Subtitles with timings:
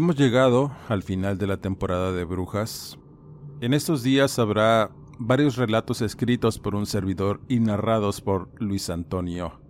[0.00, 2.98] Hemos llegado al final de la temporada de brujas.
[3.60, 9.60] En estos días habrá varios relatos escritos por un servidor y narrados por Luis Antonio,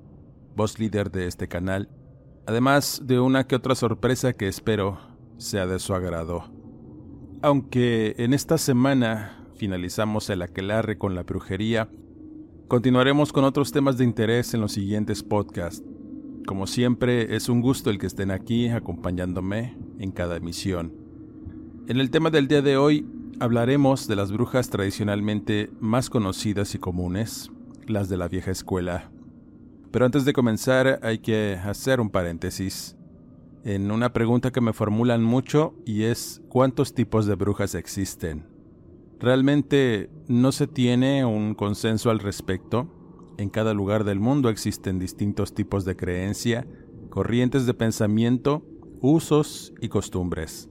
[0.55, 1.88] voz líder de este canal,
[2.47, 5.01] además de una que otra sorpresa que espero
[5.37, 6.45] sea de su agrado.
[7.43, 11.90] Aunque en esta semana finalizamos el aquelarre con la brujería,
[12.68, 15.83] continuaremos con otros temas de interés en los siguientes podcasts.
[16.46, 20.93] Como siempre, es un gusto el que estén aquí acompañándome en cada emisión.
[21.87, 23.06] En el tema del día de hoy
[23.38, 27.51] hablaremos de las brujas tradicionalmente más conocidas y comunes,
[27.87, 29.10] las de la vieja escuela.
[29.90, 32.96] Pero antes de comenzar hay que hacer un paréntesis
[33.65, 38.46] en una pregunta que me formulan mucho y es ¿cuántos tipos de brujas existen?
[39.18, 42.88] Realmente no se tiene un consenso al respecto.
[43.37, 46.66] En cada lugar del mundo existen distintos tipos de creencia,
[47.10, 48.65] corrientes de pensamiento
[49.01, 50.68] usos y costumbres.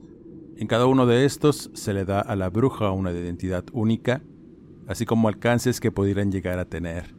[0.56, 4.22] En cada uno de estos se le da a la bruja una identidad única,
[4.86, 7.14] así como alcances que pudieran llegar a tener.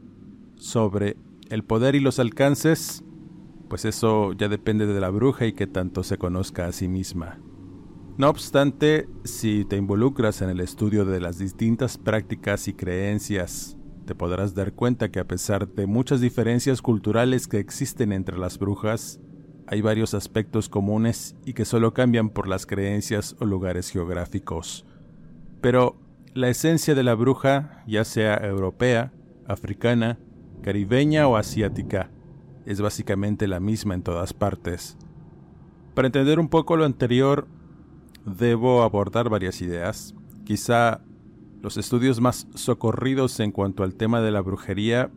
[0.55, 1.17] Sobre
[1.49, 3.03] el poder y los alcances,
[3.67, 7.39] pues eso ya depende de la bruja y que tanto se conozca a sí misma.
[8.17, 14.13] No obstante, si te involucras en el estudio de las distintas prácticas y creencias, te
[14.13, 19.19] podrás dar cuenta que a pesar de muchas diferencias culturales que existen entre las brujas,
[19.71, 24.85] hay varios aspectos comunes y que solo cambian por las creencias o lugares geográficos.
[25.61, 25.95] Pero
[26.33, 29.13] la esencia de la bruja, ya sea europea,
[29.47, 30.19] africana,
[30.61, 32.11] caribeña o asiática,
[32.65, 34.97] es básicamente la misma en todas partes.
[35.93, 37.47] Para entender un poco lo anterior,
[38.25, 40.13] debo abordar varias ideas.
[40.43, 40.99] Quizá
[41.61, 45.11] los estudios más socorridos en cuanto al tema de la brujería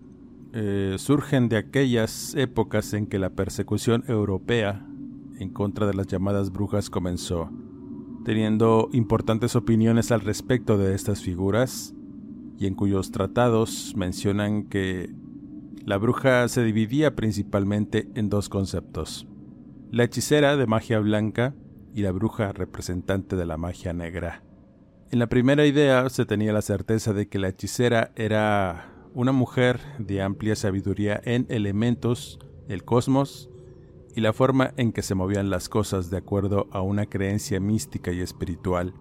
[0.57, 4.87] eh, surgen de aquellas épocas en que la persecución europea
[5.41, 7.51] en contra de las llamadas brujas comenzó,
[8.25, 11.93] teniendo importantes opiniones al respecto de estas figuras,
[12.57, 15.13] y en cuyos tratados mencionan que
[15.85, 19.27] la bruja se dividía principalmente en dos conceptos,
[19.91, 21.57] la hechicera de magia blanca
[21.93, 24.45] y la bruja representante de la magia negra.
[25.11, 29.81] En la primera idea se tenía la certeza de que la hechicera era una mujer
[29.99, 32.39] de amplia sabiduría en elementos,
[32.69, 33.49] el cosmos
[34.17, 38.13] y la forma en que se movían las cosas de acuerdo a una creencia mística
[38.13, 38.93] y espiritual,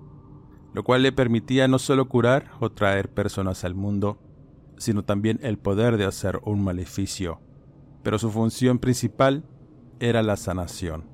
[0.74, 4.20] lo cual le permitía no solo curar o traer personas al mundo,
[4.78, 7.40] sino también el poder de hacer un maleficio,
[8.04, 9.44] pero su función principal
[10.00, 11.06] era la sanación.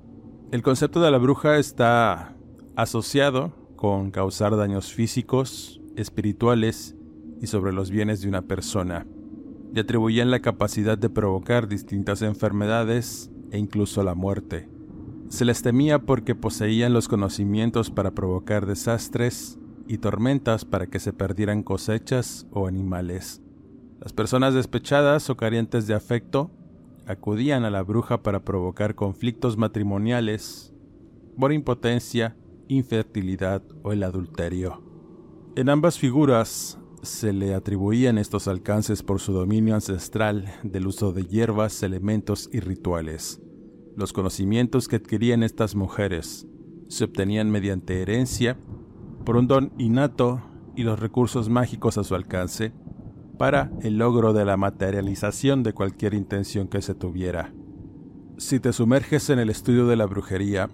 [0.52, 2.36] El concepto de la bruja está
[2.76, 6.96] asociado con causar daños físicos, espirituales
[7.42, 9.06] y sobre los bienes de una persona.
[9.74, 14.70] Le atribuían la capacidad de provocar distintas enfermedades e incluso la muerte.
[15.30, 21.14] Se les temía porque poseían los conocimientos para provocar desastres y tormentas para que se
[21.14, 23.42] perdieran cosechas o animales.
[24.00, 26.52] Las personas despechadas o carentes de afecto
[27.06, 30.74] acudían a la bruja para provocar conflictos matrimoniales
[31.40, 32.36] por impotencia,
[32.68, 34.84] infertilidad o el adulterio.
[35.56, 41.24] En ambas figuras se le atribuían estos alcances por su dominio ancestral del uso de
[41.24, 43.42] hierbas, elementos y rituales.
[43.96, 46.48] Los conocimientos que adquirían estas mujeres
[46.88, 48.58] se obtenían mediante herencia,
[49.26, 50.42] por un don innato
[50.76, 52.74] y los recursos mágicos a su alcance,
[53.38, 57.54] para el logro de la materialización de cualquier intención que se tuviera.
[58.38, 60.70] Si te sumerges en el estudio de la brujería,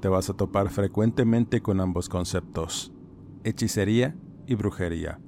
[0.00, 2.92] te vas a topar frecuentemente con ambos conceptos,
[3.44, 4.16] hechicería
[4.46, 5.20] y brujería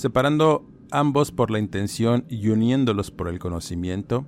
[0.00, 4.26] separando ambos por la intención y uniéndolos por el conocimiento,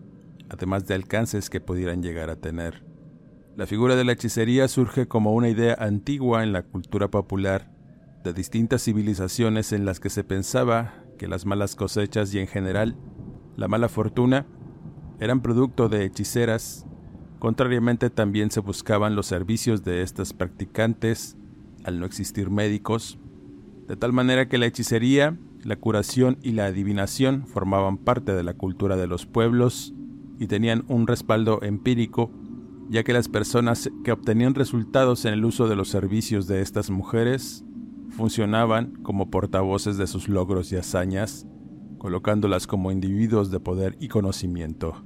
[0.51, 2.85] además de alcances que pudieran llegar a tener.
[3.57, 7.71] La figura de la hechicería surge como una idea antigua en la cultura popular
[8.23, 12.97] de distintas civilizaciones en las que se pensaba que las malas cosechas y en general
[13.57, 14.45] la mala fortuna
[15.21, 16.87] eran producto de hechiceras
[17.39, 21.37] Contrariamente también se buscaban los servicios de estas practicantes
[21.83, 23.19] al no existir médicos,
[23.89, 28.55] de tal manera que la hechicería, la curación y la adivinación formaban parte de la
[28.55, 29.95] cultura de los pueblos
[30.39, 32.31] y tenían un respaldo empírico,
[32.91, 36.91] ya que las personas que obtenían resultados en el uso de los servicios de estas
[36.91, 37.65] mujeres
[38.11, 41.47] funcionaban como portavoces de sus logros y hazañas,
[41.99, 45.05] colocándolas como individuos de poder y conocimiento.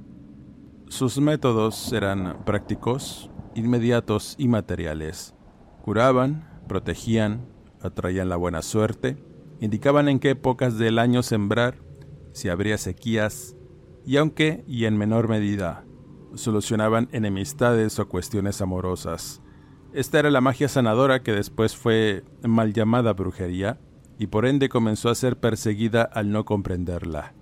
[0.87, 5.35] Sus métodos eran prácticos, inmediatos y materiales.
[5.83, 7.45] Curaban, protegían,
[7.81, 9.17] atraían la buena suerte,
[9.59, 11.75] indicaban en qué épocas del año sembrar,
[12.31, 13.55] si habría sequías,
[14.05, 15.85] y aunque, y en menor medida,
[16.35, 19.41] solucionaban enemistades o cuestiones amorosas.
[19.93, 23.79] Esta era la magia sanadora que después fue mal llamada brujería
[24.19, 27.33] y por ende comenzó a ser perseguida al no comprenderla,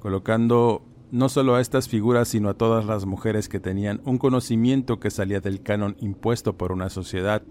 [0.00, 4.98] colocando no solo a estas figuras sino a todas las mujeres que tenían un conocimiento
[5.00, 7.42] que salía del canon impuesto por una sociedad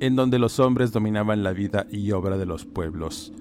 [0.00, 3.32] en donde los hombres dominaban la vida y obra de los pueblos.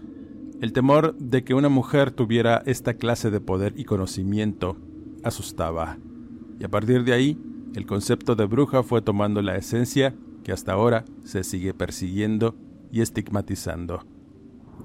[0.62, 4.78] El temor de que una mujer tuviera esta clase de poder y conocimiento
[5.24, 5.98] asustaba,
[6.60, 7.38] y a partir de ahí
[7.76, 12.56] el concepto de bruja fue tomando la esencia que hasta ahora se sigue persiguiendo
[12.92, 14.04] y estigmatizando.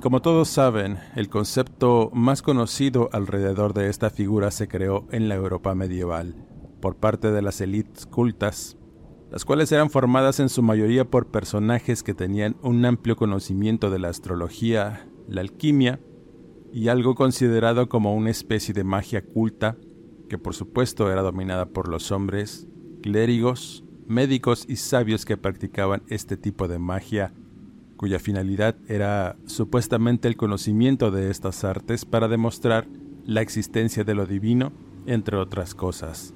[0.01, 5.35] Como todos saben, el concepto más conocido alrededor de esta figura se creó en la
[5.35, 6.35] Europa medieval,
[6.81, 8.77] por parte de las élites cultas
[9.35, 13.99] las cuales eran formadas en su mayoría por personajes que tenían un amplio conocimiento de
[13.99, 15.99] la astrología, la alquimia
[16.73, 19.77] y algo considerado como una especie de magia culta,
[20.29, 22.69] que por supuesto era dominada por los hombres,
[23.03, 27.35] clérigos, médicos y sabios que practicaban este tipo de magia,
[27.97, 32.87] cuya finalidad era supuestamente el conocimiento de estas artes para demostrar
[33.25, 34.73] la existencia de lo divino,
[35.07, 36.35] entre otras cosas.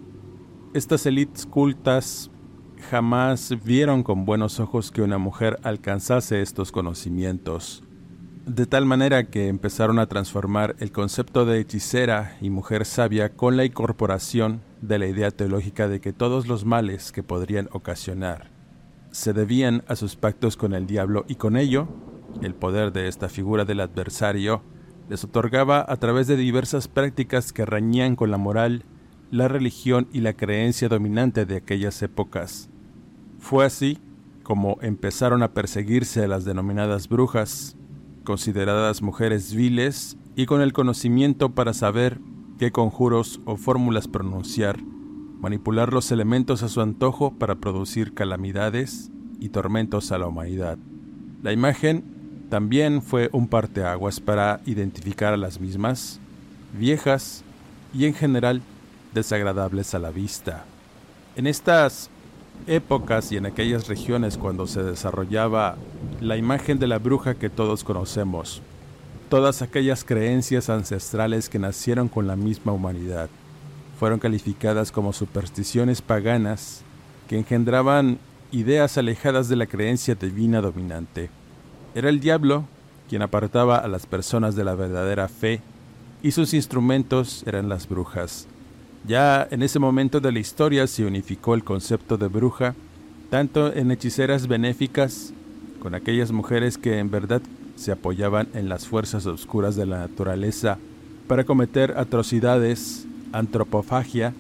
[0.75, 2.33] Estas élites cultas
[2.79, 7.83] jamás vieron con buenos ojos que una mujer alcanzase estos conocimientos,
[8.47, 13.57] de tal manera que empezaron a transformar el concepto de hechicera y mujer sabia con
[13.57, 18.51] la incorporación de la idea teológica de que todos los males que podrían ocasionar
[19.11, 21.89] se debían a sus pactos con el diablo y con ello
[22.43, 24.63] el poder de esta figura del adversario
[25.09, 28.85] les otorgaba a través de diversas prácticas que reñían con la moral
[29.31, 32.69] la religión y la creencia dominante de aquellas épocas.
[33.39, 33.99] Fue así
[34.43, 37.77] como empezaron a perseguirse a las denominadas brujas,
[38.25, 42.19] consideradas mujeres viles y con el conocimiento para saber
[42.59, 44.79] qué conjuros o fórmulas pronunciar,
[45.41, 50.79] manipular los elementos a su antojo para producir calamidades y tormentos a la humanidad.
[51.43, 56.21] La imagen también fue un parteaguas para identificar a las mismas,
[56.79, 57.45] viejas
[57.93, 58.63] y en general
[59.15, 60.65] desagradables a la vista.
[61.37, 62.11] En estas
[62.67, 65.77] épocas y en aquellas regiones cuando se desarrollaba
[66.21, 68.63] la imagen de la bruja que todos conocemos,
[69.29, 73.29] todas aquellas creencias ancestrales que nacieron con la misma humanidad,
[73.99, 76.83] fueron calificadas como supersticiones paganas
[77.29, 78.19] que engendraban
[78.53, 81.31] ideas alejadas de la creencia divina dominante.
[81.95, 82.65] Era el diablo
[83.09, 85.61] quien apartaba a las personas de la verdadera fe
[86.23, 88.47] y sus instrumentos eran las brujas.
[89.07, 92.75] Ya en ese momento de la historia se unificó el concepto de bruja,
[93.31, 95.33] tanto en hechiceras benéficas,
[95.81, 97.41] con aquellas mujeres que en verdad
[97.77, 100.79] se apoyaban en las fuerzas oscuras de la naturaleza
[101.29, 104.35] para cometer atrocidades, antropofagia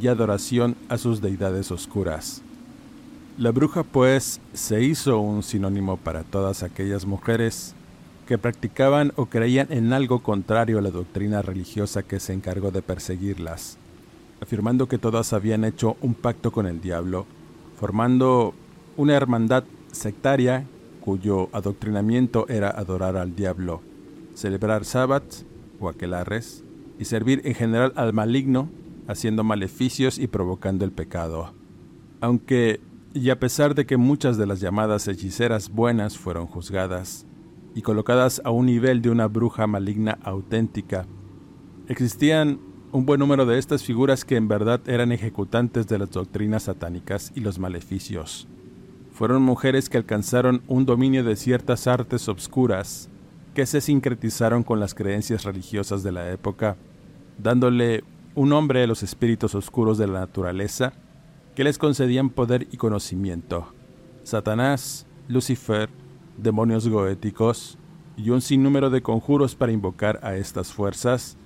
[0.00, 2.42] y adoración a sus deidades oscuras.
[3.36, 7.74] La bruja pues se hizo un sinónimo para todas aquellas mujeres
[8.26, 12.82] que practicaban o creían en algo contrario a la doctrina religiosa que se encargó de
[12.82, 13.78] perseguirlas
[14.40, 17.26] afirmando que todas habían hecho un pacto con el diablo,
[17.76, 18.54] formando
[18.96, 20.66] una hermandad sectaria
[21.00, 23.80] cuyo adoctrinamiento era adorar al diablo,
[24.34, 25.46] celebrar sábados
[25.80, 26.64] o aquelarres
[26.98, 28.68] y servir en general al maligno,
[29.06, 31.54] haciendo maleficios y provocando el pecado.
[32.20, 32.80] Aunque,
[33.14, 37.26] y a pesar de que muchas de las llamadas hechiceras buenas fueron juzgadas
[37.74, 41.06] y colocadas a un nivel de una bruja maligna auténtica,
[41.88, 42.58] existían
[42.90, 47.32] un buen número de estas figuras que en verdad eran ejecutantes de las doctrinas satánicas
[47.34, 48.48] y los maleficios.
[49.12, 53.10] Fueron mujeres que alcanzaron un dominio de ciertas artes obscuras
[53.54, 56.76] que se sincretizaron con las creencias religiosas de la época,
[57.38, 58.04] dándole
[58.34, 60.92] un nombre a los espíritus oscuros de la naturaleza
[61.54, 63.74] que les concedían poder y conocimiento.
[64.22, 65.90] Satanás, Lucifer,
[66.36, 67.76] demonios goéticos
[68.16, 71.37] y un sinnúmero de conjuros para invocar a estas fuerzas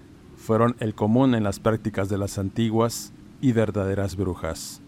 [0.42, 4.82] fueron el común en las prácticas de las antiguas y verdaderas brujas.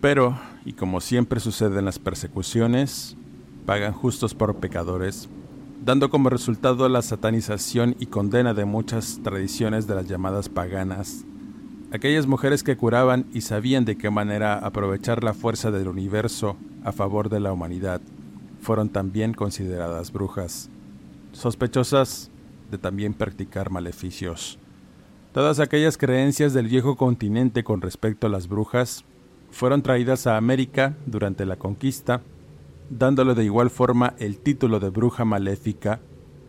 [0.00, 3.16] Pero, y como siempre sucede en las persecuciones,
[3.66, 5.28] pagan justos por pecadores,
[5.84, 11.24] dando como resultado la satanización y condena de muchas tradiciones de las llamadas paganas.
[11.92, 16.92] Aquellas mujeres que curaban y sabían de qué manera aprovechar la fuerza del universo a
[16.92, 18.00] favor de la humanidad,
[18.60, 20.70] fueron también consideradas brujas,
[21.32, 22.30] sospechosas
[22.70, 24.59] de también practicar maleficios.
[25.32, 29.04] Todas aquellas creencias del viejo continente con respecto a las brujas
[29.52, 32.22] fueron traídas a América durante la conquista,
[32.88, 36.00] dándole de igual forma el título de bruja maléfica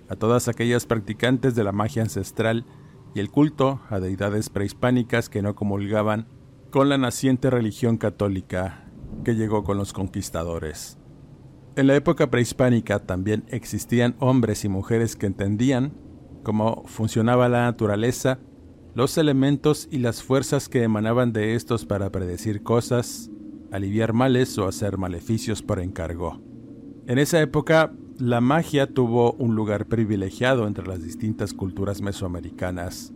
[0.09, 2.65] a todas aquellas practicantes de la magia ancestral
[3.13, 6.25] y el culto a deidades prehispánicas que no comulgaban
[6.71, 8.85] con la naciente religión católica
[9.23, 10.97] que llegó con los conquistadores.
[11.75, 15.93] En la época prehispánica también existían hombres y mujeres que entendían
[16.41, 18.39] cómo funcionaba la naturaleza,
[18.93, 23.29] los elementos y las fuerzas que emanaban de estos para predecir cosas,
[23.71, 26.41] aliviar males o hacer maleficios por encargo.
[27.07, 33.13] En esa época, la magia tuvo un lugar privilegiado entre las distintas culturas mesoamericanas.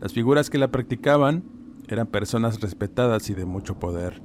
[0.00, 1.44] Las figuras que la practicaban
[1.88, 4.22] eran personas respetadas y de mucho poder.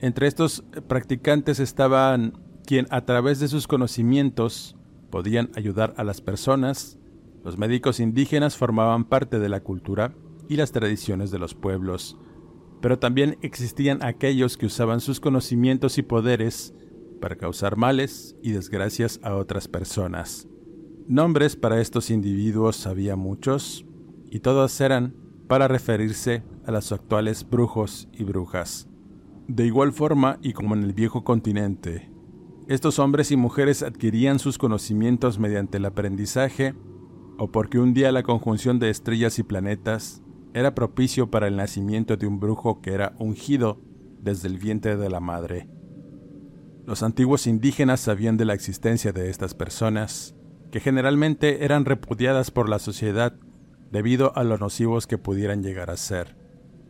[0.00, 4.76] Entre estos practicantes estaban quien a través de sus conocimientos
[5.10, 6.98] podían ayudar a las personas,
[7.44, 10.12] los médicos indígenas formaban parte de la cultura
[10.48, 12.18] y las tradiciones de los pueblos,
[12.80, 16.74] pero también existían aquellos que usaban sus conocimientos y poderes
[17.20, 20.48] para causar males y desgracias a otras personas.
[21.06, 23.84] Nombres para estos individuos había muchos,
[24.30, 25.14] y todos eran
[25.48, 28.88] para referirse a los actuales brujos y brujas.
[29.48, 32.10] De igual forma, y como en el viejo continente,
[32.68, 36.74] estos hombres y mujeres adquirían sus conocimientos mediante el aprendizaje
[37.38, 40.22] o porque un día la conjunción de estrellas y planetas
[40.54, 43.80] era propicio para el nacimiento de un brujo que era ungido
[44.20, 45.68] desde el vientre de la madre.
[46.86, 50.34] Los antiguos indígenas sabían de la existencia de estas personas,
[50.70, 53.34] que generalmente eran repudiadas por la sociedad
[53.90, 56.36] debido a los nocivos que pudieran llegar a ser,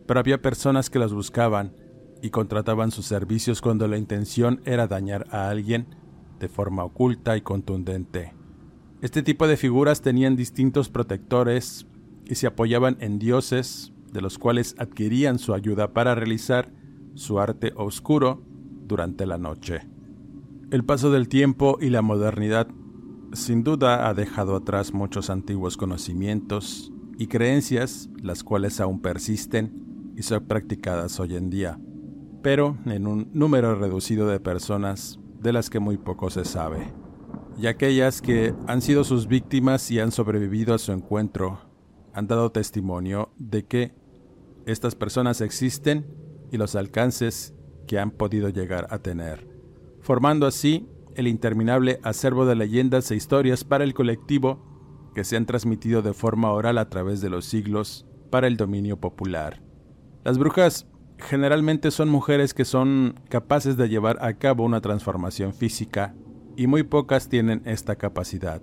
[0.07, 1.75] pero había personas que las buscaban
[2.23, 5.87] y contrataban sus servicios cuando la intención era dañar a alguien
[6.39, 8.35] de forma oculta y contundente.
[9.01, 11.87] Este tipo de figuras tenían distintos protectores
[12.29, 16.73] y se apoyaban en dioses, de los cuales adquirían su ayuda para realizar
[17.15, 18.43] su arte oscuro
[18.87, 19.81] durante la noche.
[20.71, 22.69] El paso del tiempo y la modernidad
[23.33, 30.23] sin duda ha dejado atrás muchos antiguos conocimientos y creencias, las cuales aún persisten y
[30.23, 31.79] son practicadas hoy en día
[32.43, 36.93] pero en un número reducido de personas de las que muy poco se sabe.
[37.59, 41.61] Y aquellas que han sido sus víctimas y han sobrevivido a su encuentro
[42.19, 43.95] han dado testimonio de que
[44.67, 46.07] estas personas existen
[46.51, 47.55] y los alcances
[47.87, 49.49] que han podido llegar a tener,
[50.01, 55.47] formando así el interminable acervo de leyendas e historias para el colectivo que se han
[55.47, 59.63] transmitido de forma oral a través de los siglos para el dominio popular.
[60.25, 60.87] Las brujas
[61.19, 66.15] generalmente son mujeres que son capaces de llevar a cabo una transformación física
[66.57, 68.61] y muy pocas tienen esta capacidad,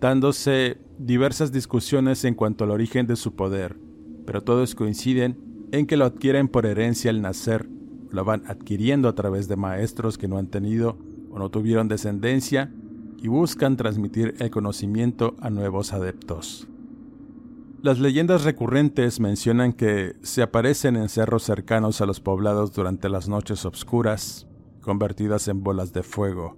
[0.00, 3.76] dándose diversas discusiones en cuanto al origen de su poder,
[4.26, 5.38] pero todos coinciden
[5.72, 7.68] en que lo adquieren por herencia al nacer,
[8.10, 10.98] lo van adquiriendo a través de maestros que no han tenido
[11.30, 12.72] o no tuvieron descendencia
[13.18, 16.68] y buscan transmitir el conocimiento a nuevos adeptos.
[17.82, 23.28] Las leyendas recurrentes mencionan que se aparecen en cerros cercanos a los poblados durante las
[23.28, 24.48] noches obscuras,
[24.80, 26.56] convertidas en bolas de fuego.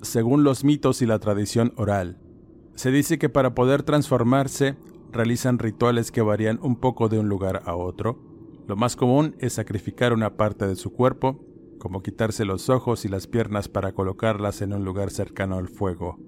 [0.00, 2.18] Según los mitos y la tradición oral,
[2.74, 4.76] se dice que para poder transformarse
[5.12, 8.18] realizan rituales que varían un poco de un lugar a otro.
[8.66, 11.44] Lo más común es sacrificar una parte de su cuerpo,
[11.78, 16.18] como quitarse los ojos y las piernas para colocarlas en un lugar cercano al fuego.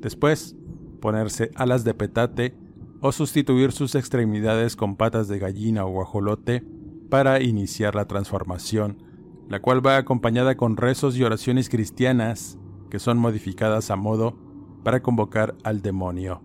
[0.00, 0.56] Después,
[1.00, 2.54] ponerse alas de petate
[3.00, 6.64] o sustituir sus extremidades con patas de gallina o guajolote
[7.10, 9.02] para iniciar la transformación,
[9.48, 12.58] la cual va acompañada con rezos y oraciones cristianas
[12.90, 14.51] que son modificadas a modo
[14.82, 16.42] para convocar al demonio,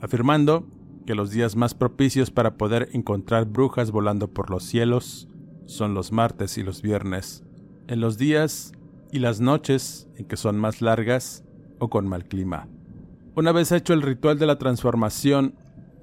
[0.00, 0.66] afirmando
[1.06, 5.28] que los días más propicios para poder encontrar brujas volando por los cielos
[5.66, 7.44] son los martes y los viernes,
[7.86, 8.72] en los días
[9.12, 11.44] y las noches en que son más largas
[11.78, 12.68] o con mal clima.
[13.34, 15.54] Una vez hecho el ritual de la transformación,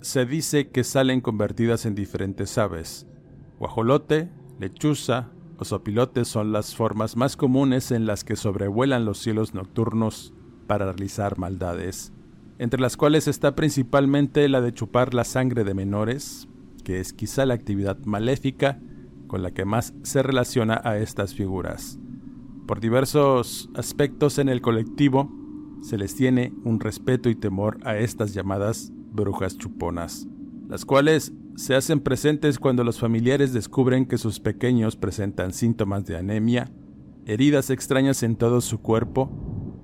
[0.02, 3.08] se dice que salen convertidas en diferentes aves.
[3.58, 9.54] Guajolote, lechuza o sopilote son las formas más comunes en las que sobrevuelan los cielos
[9.54, 12.12] nocturnos para realizar maldades,
[12.60, 16.48] entre las cuales está principalmente la de chupar la sangre de menores,
[16.84, 18.80] que es quizá la actividad maléfica
[19.28, 22.00] con la que más se relaciona a estas figuras.
[22.68, 25.32] Por diversos aspectos en el colectivo,
[25.82, 30.28] se les tiene un respeto y temor a estas llamadas brujas chuponas,
[30.70, 36.18] las cuales se hacen presentes cuando los familiares descubren que sus pequeños presentan síntomas de
[36.18, 36.72] anemia,
[37.26, 39.30] heridas extrañas en todo su cuerpo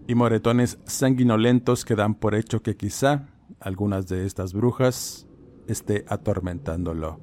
[0.09, 3.27] y moretones sanguinolentos que dan por hecho que quizá
[3.59, 5.27] algunas de estas brujas
[5.67, 7.19] esté atormentándolo.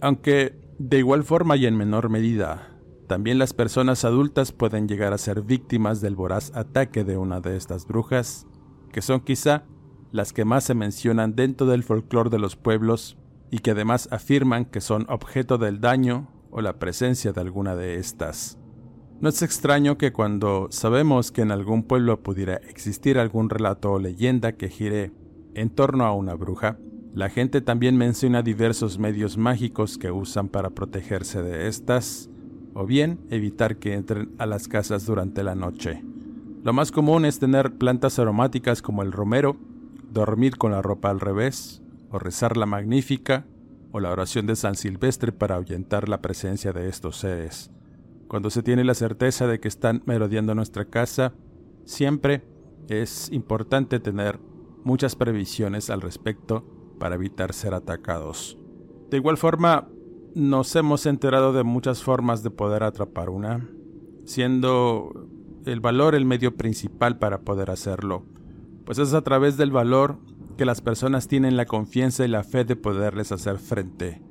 [0.00, 2.70] Aunque de igual forma y en menor medida,
[3.06, 7.54] también las personas adultas pueden llegar a ser víctimas del voraz ataque de una de
[7.54, 8.46] estas brujas,
[8.92, 9.64] que son quizá
[10.10, 13.18] las que más se mencionan dentro del folclore de los pueblos
[13.50, 17.96] y que además afirman que son objeto del daño o la presencia de alguna de
[17.96, 18.58] estas.
[19.22, 24.00] No es extraño que cuando sabemos que en algún pueblo pudiera existir algún relato o
[24.00, 25.12] leyenda que gire
[25.54, 26.76] en torno a una bruja,
[27.14, 32.30] la gente también menciona diversos medios mágicos que usan para protegerse de estas,
[32.74, 36.02] o bien evitar que entren a las casas durante la noche.
[36.64, 39.56] Lo más común es tener plantas aromáticas como el romero,
[40.10, 43.46] dormir con la ropa al revés, o rezar la magnífica
[43.92, 47.70] o la oración de San Silvestre para ahuyentar la presencia de estos seres.
[48.32, 51.34] Cuando se tiene la certeza de que están merodeando nuestra casa,
[51.84, 52.42] siempre
[52.88, 54.40] es importante tener
[54.84, 56.64] muchas previsiones al respecto
[56.98, 58.56] para evitar ser atacados.
[59.10, 59.86] De igual forma,
[60.34, 63.68] nos hemos enterado de muchas formas de poder atrapar una,
[64.24, 65.28] siendo
[65.66, 68.24] el valor el medio principal para poder hacerlo,
[68.86, 70.16] pues es a través del valor
[70.56, 74.22] que las personas tienen la confianza y la fe de poderles hacer frente,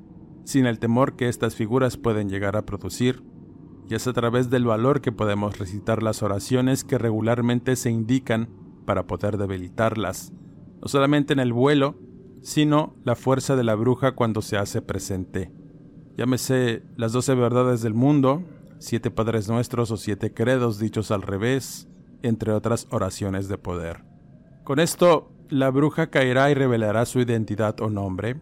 [0.42, 3.22] sin el temor que estas figuras pueden llegar a producir,
[3.92, 8.48] y es a través del valor que podemos recitar las oraciones que regularmente se indican
[8.86, 10.32] para poder debilitarlas,
[10.80, 11.96] no solamente en el vuelo,
[12.40, 15.52] sino la fuerza de la bruja cuando se hace presente.
[16.16, 18.42] Llámese las doce verdades del mundo,
[18.78, 21.86] siete padres nuestros o siete credos dichos al revés,
[22.22, 24.06] entre otras oraciones de poder.
[24.64, 28.40] Con esto la bruja caerá y revelará su identidad o nombre.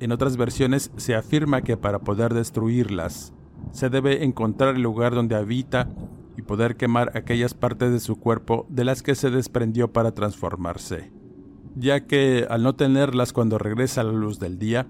[0.00, 3.34] En otras versiones se afirma que para poder destruirlas,
[3.72, 5.88] se debe encontrar el lugar donde habita
[6.36, 11.12] y poder quemar aquellas partes de su cuerpo de las que se desprendió para transformarse,
[11.74, 14.86] ya que al no tenerlas cuando regresa a la luz del día,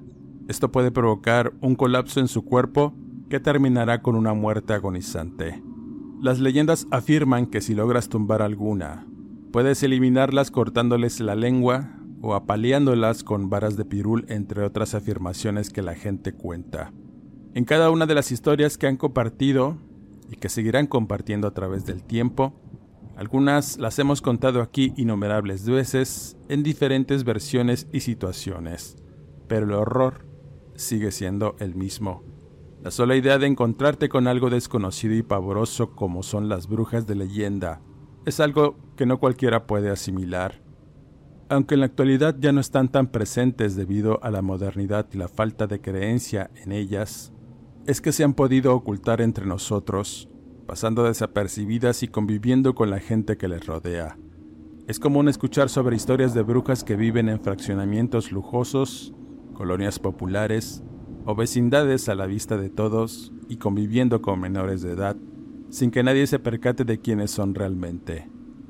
[0.49, 2.95] esto puede provocar un colapso en su cuerpo
[3.29, 5.63] que terminará con una muerte agonizante.
[6.21, 9.07] Las leyendas afirman que si logras tumbar alguna,
[9.57, 11.89] Puedes eliminarlas cortándoles la lengua
[12.21, 16.93] o apaleándolas con varas de pirul, entre otras afirmaciones que la gente cuenta.
[17.57, 19.79] En cada una de las historias que han compartido
[20.31, 22.53] y que seguirán compartiendo a través del tiempo,
[23.17, 28.99] algunas las hemos contado aquí innumerables veces en diferentes versiones y situaciones,
[29.49, 30.27] pero el horror
[30.75, 32.25] sigue siendo el mismo.
[32.83, 37.15] La sola idea de encontrarte con algo desconocido y pavoroso como son las brujas de
[37.15, 37.81] leyenda
[38.27, 40.61] es algo que no cualquiera puede asimilar.
[41.49, 45.29] Aunque en la actualidad ya no están tan presentes debido a la modernidad y la
[45.29, 47.33] falta de creencia en ellas,
[47.87, 50.29] es que se han podido ocultar entre nosotros,
[50.67, 54.19] pasando desapercibidas y conviviendo con la gente que les rodea.
[54.89, 59.15] Es común escuchar sobre historias de brujas que viven en fraccionamientos lujosos,
[59.55, 60.83] colonias populares
[61.25, 65.17] o vecindades a la vista de todos y conviviendo con menores de edad
[65.69, 68.29] sin que nadie se percate de quiénes son realmente,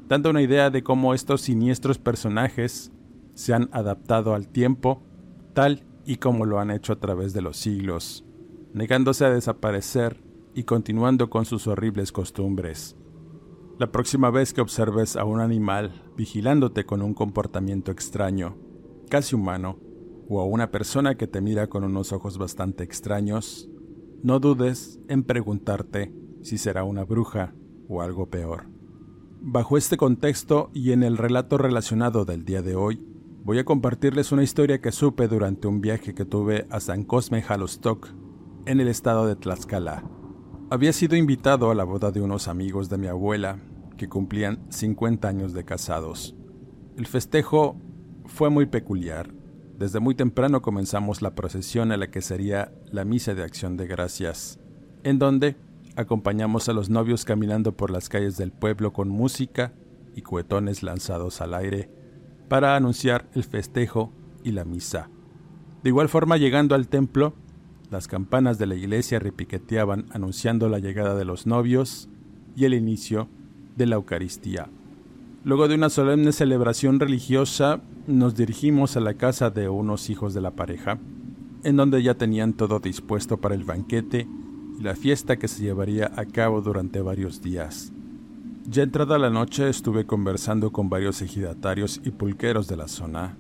[0.09, 2.92] dando una idea de cómo estos siniestros personajes
[3.35, 5.02] se han adaptado al tiempo
[5.52, 8.26] tal y como lo han hecho a través de los siglos,
[8.77, 10.23] negándose a desaparecer
[10.55, 12.95] y continuando con sus horribles costumbres.
[13.79, 18.55] La próxima vez que observes a un animal vigilándote con un comportamiento extraño,
[19.09, 19.79] casi humano,
[20.29, 23.71] o a una persona que te mira con unos ojos bastante extraños,
[24.23, 26.12] no dudes en preguntarte
[26.43, 27.55] si será una bruja
[27.89, 28.67] o algo peor.
[29.41, 33.03] Bajo este contexto y en el relato relacionado del día de hoy,
[33.43, 37.41] voy a compartirles una historia que supe durante un viaje que tuve a San Cosme
[37.41, 38.09] Jalostoc,
[38.66, 40.05] en el estado de Tlaxcala.
[40.70, 43.59] Había sido invitado a la boda de unos amigos de mi abuela,
[43.96, 46.35] que cumplían 50 años de casados.
[46.96, 47.76] El festejo
[48.26, 49.33] fue muy peculiar.
[49.79, 53.87] Desde muy temprano comenzamos la procesión a la que sería la misa de acción de
[53.87, 54.59] gracias,
[55.05, 55.57] en donde
[55.94, 59.72] acompañamos a los novios caminando por las calles del pueblo con música
[60.14, 61.90] y cuetones lanzados al aire
[62.48, 65.11] para anunciar el festejo y la misa.
[65.83, 67.35] De igual forma, llegando al templo,
[67.90, 72.09] las campanas de la iglesia repiqueteaban anunciando la llegada de los novios
[72.57, 73.29] y el inicio
[73.77, 74.68] de la Eucaristía.
[75.44, 80.40] Luego de una solemne celebración religiosa, nos dirigimos a la casa de unos hijos de
[80.40, 80.99] la pareja,
[81.62, 84.27] en donde ya tenían todo dispuesto para el banquete
[84.79, 87.92] y la fiesta que se llevaría a cabo durante varios días.
[88.68, 93.37] Ya entrada la noche estuve conversando con varios ejidatarios y pulqueros de la zona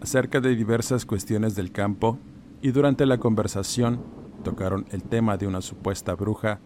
[0.00, 2.18] acerca de diversas cuestiones del campo
[2.62, 4.00] y durante la conversación
[4.44, 6.60] tocaron el tema de una supuesta bruja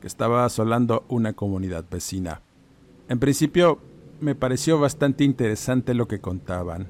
[0.00, 2.42] que estaba asolando una comunidad vecina.
[3.08, 3.78] En principio
[4.20, 6.88] me pareció bastante interesante lo que contaban,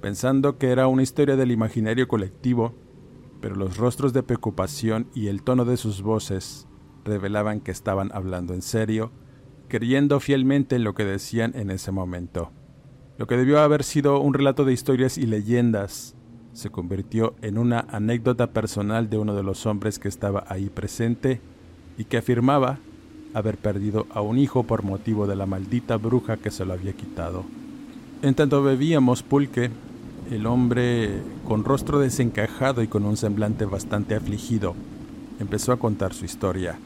[0.00, 2.74] pensando que era una historia del imaginario colectivo,
[3.40, 6.66] pero los rostros de preocupación y el tono de sus voces
[7.04, 9.12] revelaban que estaban hablando en serio
[9.68, 12.50] creyendo fielmente en lo que decían en ese momento.
[13.18, 16.16] Lo que debió haber sido un relato de historias y leyendas
[16.52, 21.40] se convirtió en una anécdota personal de uno de los hombres que estaba ahí presente
[21.96, 22.78] y que afirmaba
[23.34, 26.92] haber perdido a un hijo por motivo de la maldita bruja que se lo había
[26.92, 27.44] quitado.
[28.22, 29.70] En tanto bebíamos pulque,
[30.30, 34.74] el hombre, con rostro desencajado y con un semblante bastante afligido,
[35.40, 36.78] empezó a contar su historia.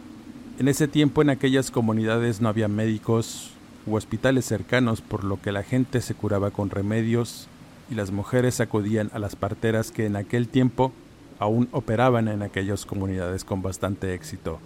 [0.58, 3.50] En ese tiempo en aquellas comunidades no había médicos
[3.86, 7.48] u hospitales cercanos, por lo que la gente se curaba con remedios
[7.92, 10.92] y las mujeres acudían a las parteras que en aquel tiempo
[11.38, 14.58] aún operaban en aquellas comunidades con bastante éxito.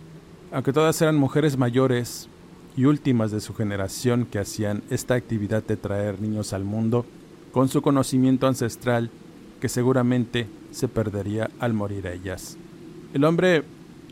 [0.52, 2.28] Aunque todas eran mujeres mayores
[2.76, 7.04] y últimas de su generación que hacían esta actividad de traer niños al mundo,
[7.52, 9.10] con su conocimiento ancestral
[9.60, 12.56] que seguramente se perdería al morir ellas.
[13.12, 13.64] El hombre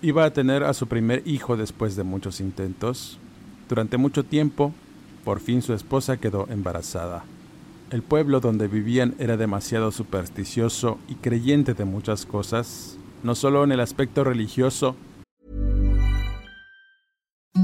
[0.05, 3.17] Iba a tener a su primer hijo después de muchos intentos.
[3.71, 4.75] Durante mucho tiempo,
[5.25, 7.25] por fin su esposa quedó embarazada.
[7.91, 13.73] El pueblo donde vivían era demasiado supersticioso y creyente de muchas cosas, no solo en
[13.73, 14.97] el aspecto religioso.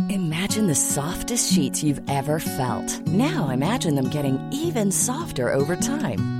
[0.08, 3.00] Imagine the softest sheets you've ever felt.
[3.06, 6.39] Now imagine them getting even softer over time.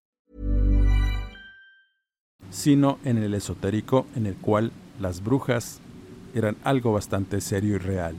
[2.51, 5.79] Sino en el esotérico, en el cual las brujas
[6.35, 8.15] eran algo bastante serio y real.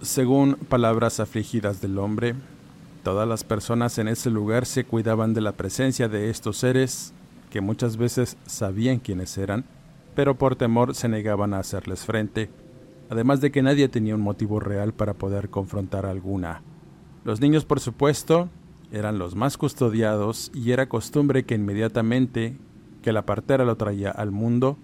[0.00, 2.34] Según palabras afligidas del hombre,
[3.02, 7.12] todas las personas en ese lugar se cuidaban de la presencia de estos seres
[7.50, 9.64] que muchas veces sabían quiénes eran,
[10.14, 12.50] pero por temor se negaban a hacerles frente,
[13.10, 16.62] además de que nadie tenía un motivo real para poder confrontar alguna.
[17.24, 18.48] Los niños, por supuesto,
[18.92, 22.56] eran los más custodiados y era costumbre que inmediatamente
[23.06, 24.78] que la partera lo traía al mundo,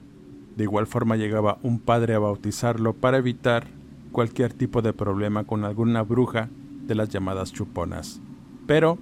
[0.56, 3.66] de igual forma llegaba un padre a bautizarlo para evitar
[4.12, 6.48] cualquier tipo de problema con alguna bruja
[6.87, 8.20] de las llamadas chuponas.
[8.68, 8.96] Pero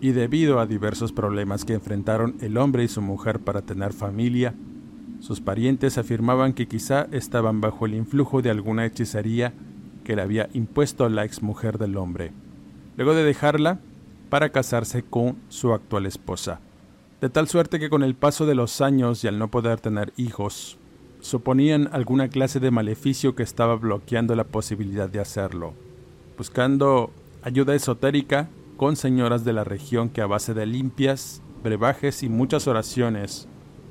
[0.00, 4.54] y debido a diversos problemas que enfrentaron el hombre y su mujer para tener familia,
[5.18, 9.52] sus parientes afirmaban que quizá estaban bajo el influjo de alguna hechicería
[10.04, 12.30] que le había impuesto la exmujer del hombre,
[12.96, 13.80] luego de dejarla
[14.28, 16.60] para casarse con su actual esposa.
[17.20, 20.12] De tal suerte que con el paso de los años y al no poder tener
[20.16, 20.78] hijos,
[21.20, 25.74] suponían alguna clase de maleficio que estaba bloqueando la posibilidad de hacerlo.
[26.38, 27.10] Buscando
[27.42, 32.66] ayuda esotérica, con señoras de la región que a base de limpias, brebajes y muchas
[32.66, 33.46] oraciones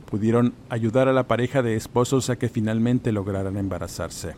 [0.09, 4.33] pudieron ayudar a la pareja de esposos a que finalmente lograran embarazarse.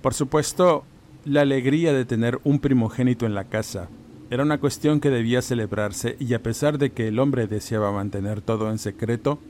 [0.00, 0.84] Por supuesto,
[1.26, 3.90] la alegría de tener un primogénito en la casa
[4.30, 8.40] era una cuestión que debía celebrarse y a pesar de que el hombre deseaba mantener
[8.40, 9.40] todo en secreto,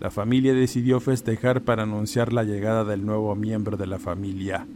[0.00, 4.66] la familia decidió festejar para anunciar la llegada del nuevo miembro de la familia.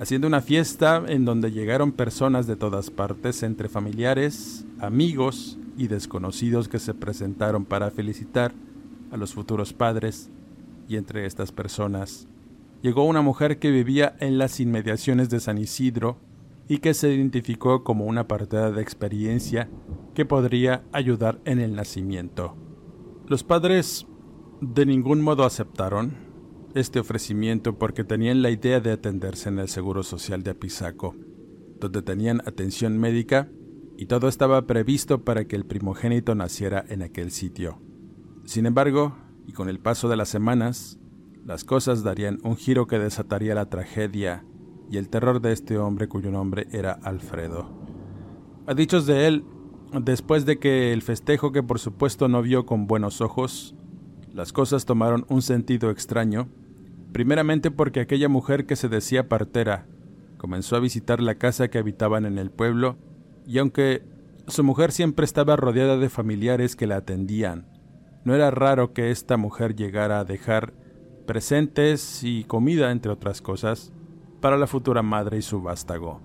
[0.00, 6.68] haciendo una fiesta en donde llegaron personas de todas partes, entre familiares, amigos y desconocidos
[6.68, 8.52] que se presentaron para felicitar
[9.12, 10.28] a los futuros padres,
[10.88, 12.26] y entre estas personas
[12.82, 16.16] llegó una mujer que vivía en las inmediaciones de San Isidro
[16.72, 19.68] y que se identificó como una partida de experiencia
[20.14, 22.56] que podría ayudar en el nacimiento.
[23.26, 24.06] Los padres
[24.62, 26.14] de ningún modo aceptaron
[26.74, 31.14] este ofrecimiento porque tenían la idea de atenderse en el Seguro Social de Apizaco,
[31.78, 33.50] donde tenían atención médica
[33.98, 37.82] y todo estaba previsto para que el primogénito naciera en aquel sitio.
[38.46, 39.14] Sin embargo,
[39.46, 40.98] y con el paso de las semanas,
[41.44, 44.46] las cosas darían un giro que desataría la tragedia
[44.92, 47.66] y el terror de este hombre cuyo nombre era Alfredo.
[48.66, 49.42] A dichos de él,
[49.98, 53.74] después de que el festejo que por supuesto no vio con buenos ojos,
[54.34, 56.50] las cosas tomaron un sentido extraño,
[57.10, 59.86] primeramente porque aquella mujer que se decía partera
[60.36, 62.98] comenzó a visitar la casa que habitaban en el pueblo,
[63.46, 64.02] y aunque
[64.46, 67.66] su mujer siempre estaba rodeada de familiares que la atendían,
[68.24, 70.74] no era raro que esta mujer llegara a dejar
[71.26, 73.90] presentes y comida, entre otras cosas,
[74.42, 76.20] para la futura madre y su vástago.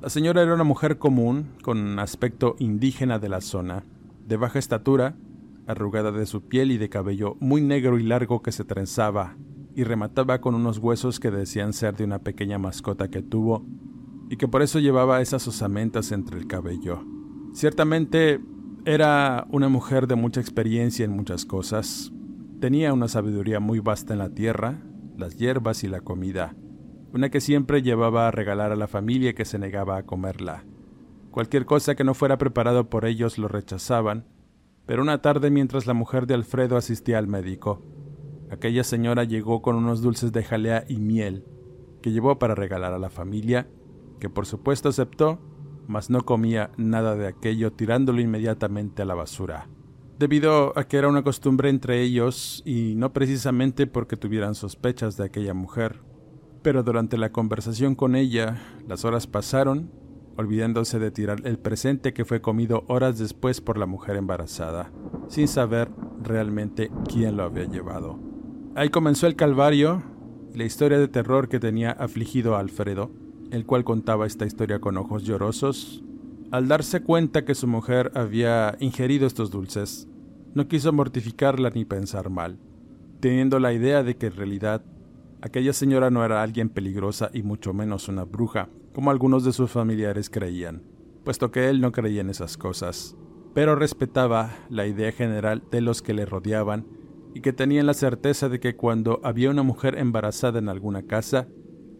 [0.00, 3.84] La señora era una mujer común, con aspecto indígena de la zona,
[4.26, 5.16] de baja estatura,
[5.66, 9.36] arrugada de su piel y de cabello muy negro y largo que se trenzaba
[9.74, 13.66] y remataba con unos huesos que decían ser de una pequeña mascota que tuvo
[14.30, 17.04] y que por eso llevaba esas osamentas entre el cabello.
[17.52, 18.40] Ciertamente
[18.86, 22.10] era una mujer de mucha experiencia en muchas cosas,
[22.60, 24.82] Tenía una sabiduría muy vasta en la tierra,
[25.16, 26.54] las hierbas y la comida,
[27.12, 30.64] una que siempre llevaba a regalar a la familia que se negaba a comerla.
[31.30, 34.26] Cualquier cosa que no fuera preparado por ellos lo rechazaban,
[34.86, 37.82] pero una tarde mientras la mujer de Alfredo asistía al médico,
[38.50, 41.44] aquella señora llegó con unos dulces de jalea y miel
[42.02, 43.68] que llevó para regalar a la familia,
[44.18, 45.38] que por supuesto aceptó,
[45.86, 49.68] mas no comía nada de aquello tirándolo inmediatamente a la basura
[50.20, 55.24] debido a que era una costumbre entre ellos y no precisamente porque tuvieran sospechas de
[55.24, 56.02] aquella mujer.
[56.62, 59.90] Pero durante la conversación con ella, las horas pasaron,
[60.36, 64.90] olvidándose de tirar el presente que fue comido horas después por la mujer embarazada,
[65.28, 65.90] sin saber
[66.22, 68.18] realmente quién lo había llevado.
[68.74, 70.02] Ahí comenzó el calvario,
[70.54, 73.10] la historia de terror que tenía afligido a Alfredo,
[73.50, 76.04] el cual contaba esta historia con ojos llorosos,
[76.50, 80.08] al darse cuenta que su mujer había ingerido estos dulces,
[80.54, 82.58] no quiso mortificarla ni pensar mal,
[83.20, 84.82] teniendo la idea de que en realidad
[85.42, 89.70] aquella señora no era alguien peligrosa y mucho menos una bruja, como algunos de sus
[89.70, 90.82] familiares creían,
[91.24, 93.16] puesto que él no creía en esas cosas,
[93.54, 96.86] pero respetaba la idea general de los que le rodeaban
[97.34, 101.48] y que tenían la certeza de que cuando había una mujer embarazada en alguna casa,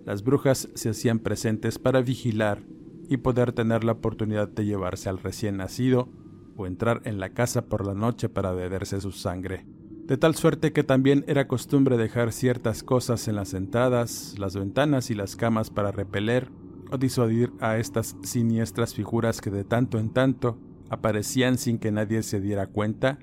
[0.05, 2.63] las brujas se hacían presentes para vigilar
[3.09, 6.09] y poder tener la oportunidad de llevarse al recién nacido
[6.57, 9.67] o entrar en la casa por la noche para beberse su sangre.
[10.11, 15.09] De tal suerte que también era costumbre dejar ciertas cosas en las entradas, las ventanas
[15.09, 16.51] y las camas para repeler
[16.91, 22.25] o disuadir a estas siniestras figuras que de tanto en tanto aparecían sin que nadie
[22.25, 23.21] se diera cuenta,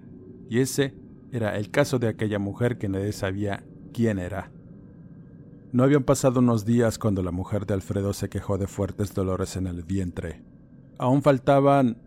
[0.50, 0.96] y ese
[1.34, 4.54] era el caso de aquella mujer que nadie sabía quién era.
[5.74, 9.58] No habían pasado unos días cuando la mujer de Alfredo se quejó de fuertes dolores
[9.58, 10.42] en el vientre.
[11.00, 11.98] Aún faltaban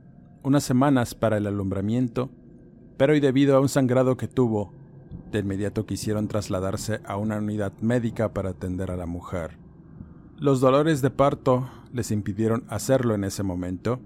[0.42, 2.30] unas semanas para el alumbramiento,
[3.00, 4.74] pero y debido a un sangrado que tuvo,
[5.32, 9.56] de inmediato quisieron trasladarse a una unidad médica para atender a la mujer.
[10.36, 14.00] Los dolores de parto les impidieron hacerlo en ese momento,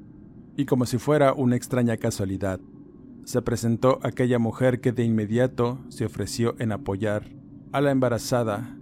[0.57, 2.61] y como si fuera una extraña casualidad,
[3.25, 7.25] se presentó aquella mujer que de inmediato se ofreció en apoyar
[7.73, 8.79] a la embarazada.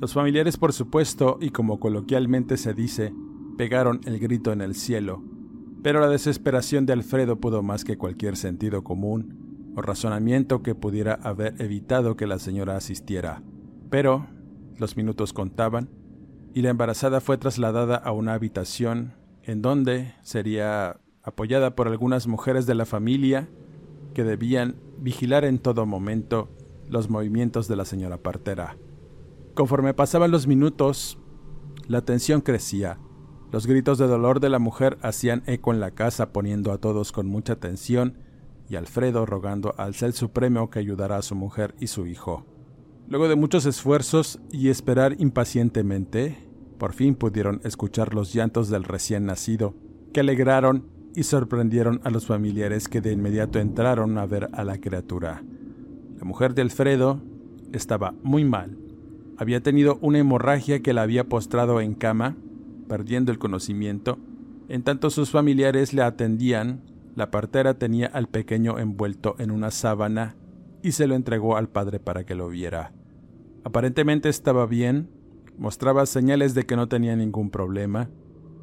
[0.00, 3.14] Los familiares, por supuesto, y como coloquialmente se dice,
[3.56, 5.22] pegaron el grito en el cielo,
[5.84, 9.43] pero la desesperación de Alfredo pudo más que cualquier sentido común
[9.76, 13.42] o razonamiento que pudiera haber evitado que la señora asistiera.
[13.90, 14.26] Pero
[14.78, 15.88] los minutos contaban
[16.54, 22.66] y la embarazada fue trasladada a una habitación en donde sería apoyada por algunas mujeres
[22.66, 23.48] de la familia
[24.14, 26.48] que debían vigilar en todo momento
[26.88, 28.76] los movimientos de la señora partera.
[29.54, 31.18] Conforme pasaban los minutos,
[31.88, 32.98] la tensión crecía
[33.54, 37.12] los gritos de dolor de la mujer hacían eco en la casa poniendo a todos
[37.12, 38.18] con mucha tensión
[38.68, 42.46] y Alfredo rogando al Cel Supremo que ayudara a su mujer y su hijo.
[43.08, 46.38] Luego de muchos esfuerzos y esperar impacientemente,
[46.78, 49.74] por fin pudieron escuchar los llantos del recién nacido,
[50.12, 54.78] que alegraron y sorprendieron a los familiares que de inmediato entraron a ver a la
[54.78, 55.42] criatura.
[56.18, 57.20] La mujer de Alfredo
[57.72, 58.78] estaba muy mal
[59.36, 62.36] Había tenido una hemorragia que la había postrado en cama,
[62.88, 64.18] perdiendo el conocimiento.
[64.68, 66.82] En tanto sus familiares le atendían,
[67.14, 70.36] la partera tenía al pequeño envuelto en una sábana
[70.82, 72.92] y se lo entregó al padre para que lo viera.
[73.64, 75.08] Aparentemente estaba bien,
[75.56, 78.10] mostraba señales de que no tenía ningún problema,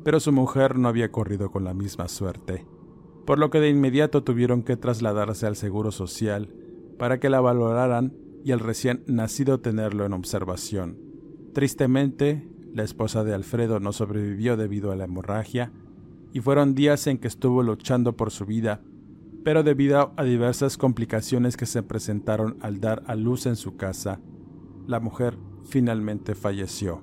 [0.03, 2.65] pero su mujer no había corrido con la misma suerte,
[3.25, 6.53] por lo que de inmediato tuvieron que trasladarse al Seguro Social
[6.99, 10.97] para que la valoraran y el recién nacido tenerlo en observación.
[11.53, 15.71] Tristemente, la esposa de Alfredo no sobrevivió debido a la hemorragia
[16.33, 18.81] y fueron días en que estuvo luchando por su vida,
[19.43, 24.19] pero debido a diversas complicaciones que se presentaron al dar a luz en su casa,
[24.87, 27.01] la mujer finalmente falleció.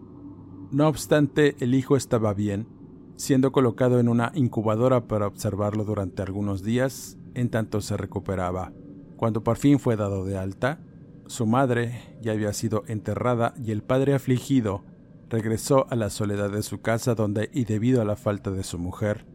[0.71, 2.69] No obstante, el hijo estaba bien,
[3.17, 8.73] siendo colocado en una incubadora para observarlo durante algunos días en tanto se recuperaba.
[9.17, 10.81] Cuando por fin fue dado de alta,
[11.27, 14.85] su madre ya había sido enterrada y el padre afligido
[15.31, 18.79] regresó a la soledad de su casa donde, y debido a la falta de su
[18.79, 19.27] mujer,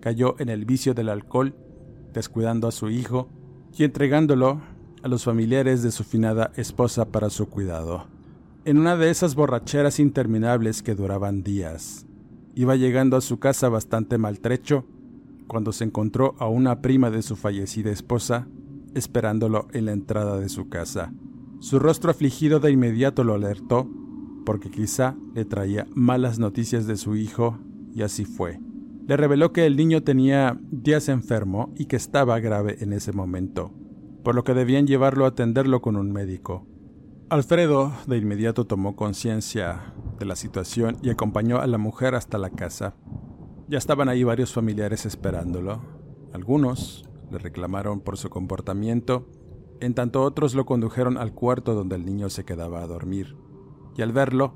[0.00, 1.54] cayó en el vicio del alcohol,
[2.12, 3.28] descuidando a su hijo
[3.76, 4.60] y entregándolo
[5.02, 8.06] a los familiares de su finada esposa para su cuidado.
[8.64, 12.06] En una de esas borracheras interminables que duraban días,
[12.54, 14.84] iba llegando a su casa bastante maltrecho
[15.46, 18.48] cuando se encontró a una prima de su fallecida esposa
[18.94, 21.12] esperándolo en la entrada de su casa.
[21.60, 23.88] Su rostro afligido de inmediato lo alertó,
[24.48, 27.58] porque quizá le traía malas noticias de su hijo,
[27.92, 28.58] y así fue.
[29.06, 33.74] Le reveló que el niño tenía días enfermo y que estaba grave en ese momento,
[34.24, 36.66] por lo que debían llevarlo a atenderlo con un médico.
[37.28, 42.48] Alfredo de inmediato tomó conciencia de la situación y acompañó a la mujer hasta la
[42.48, 42.94] casa.
[43.68, 45.82] Ya estaban ahí varios familiares esperándolo.
[46.32, 49.26] Algunos le reclamaron por su comportamiento
[49.80, 53.36] en tanto otros lo condujeron al cuarto donde el niño se quedaba a dormir,
[53.98, 54.54] y al verlo,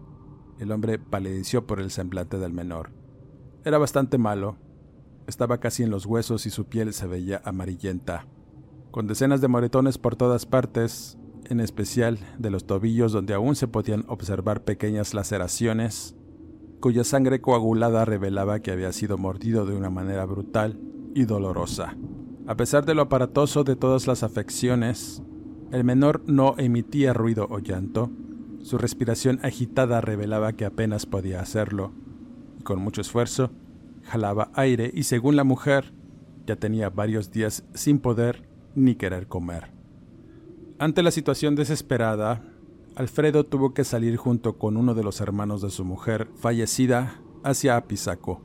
[0.60, 2.92] el hombre palideció por el semblante del menor.
[3.64, 4.56] Era bastante malo,
[5.26, 8.28] estaba casi en los huesos y su piel se veía amarillenta,
[8.92, 13.66] con decenas de moretones por todas partes, en especial de los tobillos donde aún se
[13.66, 16.14] podían observar pequeñas laceraciones,
[16.78, 20.78] cuya sangre coagulada revelaba que había sido mordido de una manera brutal
[21.16, 21.96] y dolorosa.
[22.46, 25.20] A pesar de lo aparatoso de todas las afecciones,
[25.72, 28.10] el menor no emitía ruido o llanto.
[28.62, 31.92] Su respiración agitada revelaba que apenas podía hacerlo,
[32.58, 33.50] y con mucho esfuerzo
[34.04, 35.92] jalaba aire y según la mujer,
[36.46, 39.70] ya tenía varios días sin poder ni querer comer.
[40.78, 42.42] Ante la situación desesperada,
[42.96, 47.76] Alfredo tuvo que salir junto con uno de los hermanos de su mujer fallecida hacia
[47.76, 48.42] Apizaco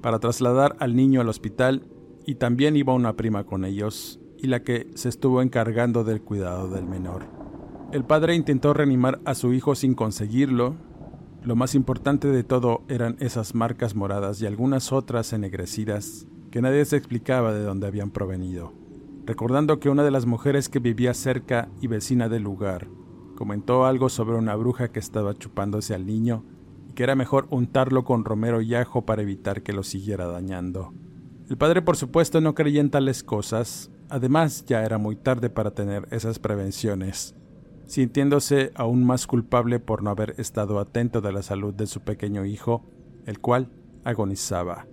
[0.00, 1.86] para trasladar al niño al hospital
[2.26, 6.68] y también iba una prima con ellos, y la que se estuvo encargando del cuidado
[6.68, 7.39] del menor.
[7.92, 10.76] El padre intentó reanimar a su hijo sin conseguirlo.
[11.42, 16.84] Lo más importante de todo eran esas marcas moradas y algunas otras ennegrecidas que nadie
[16.84, 18.72] se explicaba de dónde habían provenido.
[19.26, 22.86] Recordando que una de las mujeres que vivía cerca y vecina del lugar
[23.34, 26.44] comentó algo sobre una bruja que estaba chupándose al niño
[26.88, 30.94] y que era mejor untarlo con romero y ajo para evitar que lo siguiera dañando.
[31.48, 35.72] El padre por supuesto no creía en tales cosas, además ya era muy tarde para
[35.72, 37.34] tener esas prevenciones,
[37.90, 42.44] sintiéndose aún más culpable por no haber estado atento de la salud de su pequeño
[42.44, 42.84] hijo,
[43.26, 43.68] el cual
[44.04, 44.86] agonizaba.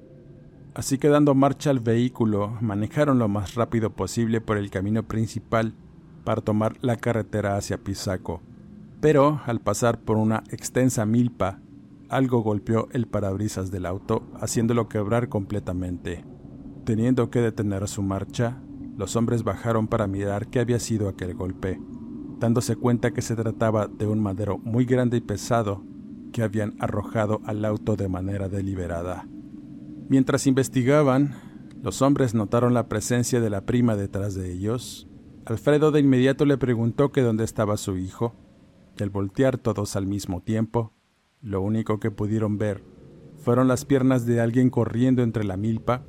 [0.74, 5.76] Así que dando marcha al vehículo, manejaron lo más rápido posible por el camino principal
[6.24, 8.42] para tomar la carretera hacia Pisaco.
[9.00, 11.60] Pero al pasar por una extensa milpa,
[12.10, 16.26] algo golpeó el parabrisas del auto, haciéndolo quebrar completamente.
[16.84, 18.58] Teniendo que detener su marcha,
[18.98, 21.80] los hombres bajaron para mirar qué había sido aquel golpe,
[22.40, 25.84] dándose cuenta que se trataba de un madero muy grande y pesado
[26.32, 29.28] que habían arrojado al auto de manera deliberada.
[30.10, 31.36] Mientras investigaban,
[31.82, 35.08] los hombres notaron la presencia de la prima detrás de ellos.
[35.46, 38.36] Alfredo de inmediato le preguntó que dónde estaba su hijo,
[38.98, 40.94] y al voltear todos al mismo tiempo,
[41.42, 42.84] lo único que pudieron ver
[43.38, 46.04] fueron las piernas de alguien corriendo entre la milpa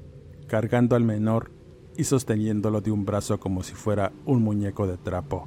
[0.48, 1.52] cargando al menor
[1.96, 5.46] y sosteniéndolo de un brazo como si fuera un muñeco de trapo.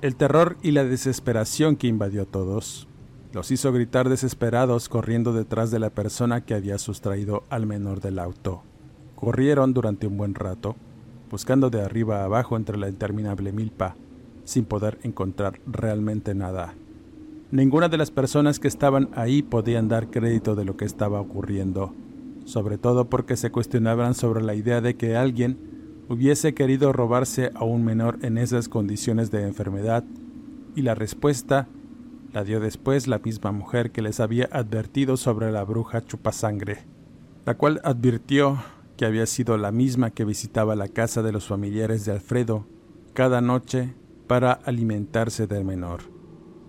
[0.00, 2.86] El terror y la desesperación que invadió a todos
[3.32, 8.20] los hizo gritar desesperados corriendo detrás de la persona que había sustraído al menor del
[8.20, 8.62] auto.
[9.16, 10.76] Corrieron durante un buen rato,
[11.30, 13.96] buscando de arriba a abajo entre la interminable milpa,
[14.44, 16.74] sin poder encontrar realmente nada.
[17.50, 21.92] Ninguna de las personas que estaban ahí podían dar crédito de lo que estaba ocurriendo
[22.48, 25.58] sobre todo porque se cuestionaban sobre la idea de que alguien
[26.08, 30.04] hubiese querido robarse a un menor en esas condiciones de enfermedad,
[30.74, 31.68] y la respuesta
[32.32, 36.84] La dio después la misma mujer que les había advertido sobre la bruja chupasangre,
[37.46, 38.58] la cual advirtió
[38.98, 42.66] que había sido la misma que visitaba la casa de los familiares de Alfredo
[43.14, 43.94] cada noche
[44.26, 46.02] para alimentarse del menor.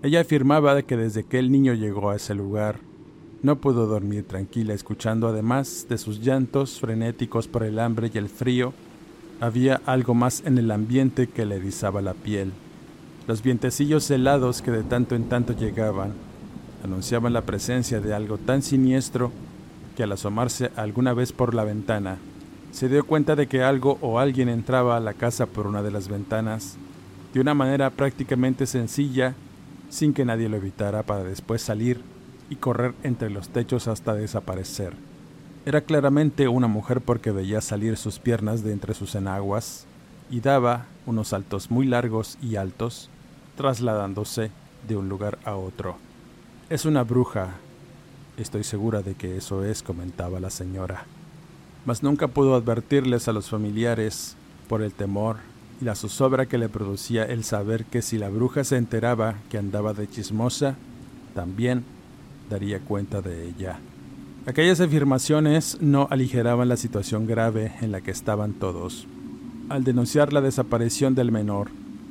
[0.01, 2.79] Ella afirmaba que desde que el niño llegó a ese lugar,
[3.43, 8.29] no pudo dormir tranquila, escuchando además de sus llantos frenéticos por el hambre y el
[8.29, 8.73] frío,
[9.39, 12.51] había algo más en el ambiente que le erizaba la piel.
[13.27, 16.13] Los vientecillos helados que de tanto en tanto llegaban
[16.83, 19.31] anunciaban la presencia de algo tan siniestro
[19.95, 22.17] que al asomarse alguna vez por la ventana,
[22.71, 25.91] se dio cuenta de que algo o alguien entraba a la casa por una de
[25.91, 26.77] las ventanas,
[27.33, 29.35] de una manera prácticamente sencilla,
[29.89, 32.01] sin que nadie lo evitara para después salir
[32.49, 34.93] y correr entre los techos hasta desaparecer.
[35.65, 39.85] Era claramente una mujer porque veía salir sus piernas de entre sus enaguas
[40.31, 43.09] y daba unos saltos muy largos y altos,
[43.57, 44.51] trasladándose
[44.87, 45.97] de un lugar a otro.
[46.69, 47.49] Es una bruja.
[48.37, 51.05] Estoy segura de que eso es, comentaba la señora.
[51.85, 54.37] Mas nunca pudo advertirles a los familiares
[54.69, 55.37] por el temor
[55.81, 59.57] y la zozobra que le producía el saber que si la bruja se enteraba que
[59.57, 60.75] andaba de chismosa,
[61.35, 61.83] también
[62.49, 63.79] daría cuenta de ella.
[64.45, 69.05] Aquellas afirmaciones no aligeraban la situación grave en la que estaban todos.
[69.67, 71.69] Al denunciar la desaparición del menor,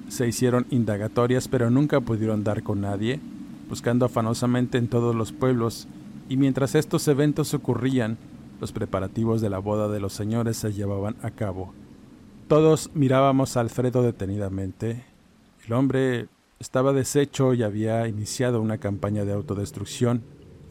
[0.08, 3.18] se hicieron indagatorias pero nunca pudieron dar con nadie,
[3.68, 5.88] buscando afanosamente en todos los pueblos,
[6.28, 8.18] y mientras estos eventos ocurrían,
[8.60, 11.72] los preparativos de la boda de los señores se llevaban a cabo.
[12.46, 15.04] Todos mirábamos a Alfredo detenidamente.
[15.66, 20.22] El hombre estaba deshecho y había iniciado una campaña de autodestrucción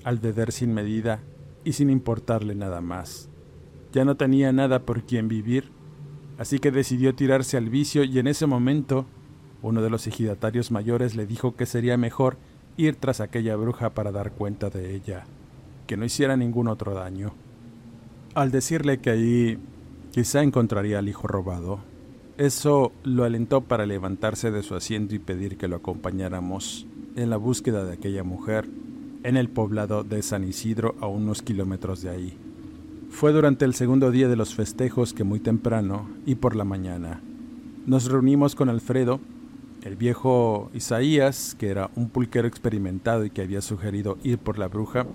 [0.04, 1.20] al beber sin medida
[1.68, 3.28] y sin importarle nada más.
[3.92, 5.66] Ya no tenía nada por quien vivir,
[6.38, 9.06] así que decidió tirarse al vicio y en ese momento
[9.62, 12.38] uno de los ejidatarios mayores le dijo que sería mejor
[12.78, 15.26] ir tras aquella bruja para dar cuenta de ella,
[15.88, 17.34] que no hiciera ningún otro daño.
[18.34, 19.58] Al decirle que allí
[20.12, 21.80] quizá encontraría al hijo robado,
[22.38, 26.88] eso lo alentó para levantarse de su asiento y pedir que lo acompañáramos
[27.18, 28.70] en la búsqueda de aquella mujer
[29.24, 32.38] en el poblado de San Isidro a unos kilómetros de ahí.
[33.10, 37.22] Fue durante el segundo día de los festejos que muy temprano y por la mañana
[37.88, 39.22] nos reunimos con Alfredo,
[39.82, 44.68] el viejo Isaías, que era un pulquero experimentado y que había sugerido ir por la
[44.68, 45.08] bruja,